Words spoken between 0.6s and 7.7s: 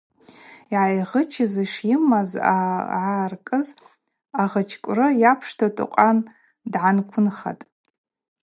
Йгӏайгъычыз шйымаз йгӏаркӏыз агъычкӏвры йапшта Токъан дъанквынхатӏ.